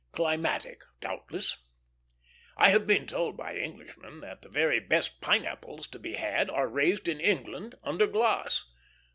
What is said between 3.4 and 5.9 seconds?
Englishmen that the very best pineapples